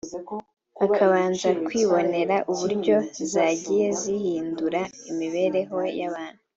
bakabanza 0.79 1.47
kwibonera 1.65 2.35
uburyo 2.51 2.95
zagiye 3.31 3.87
zihindura 4.01 4.81
imibereho 5.11 5.77
y’abantu 5.99 6.41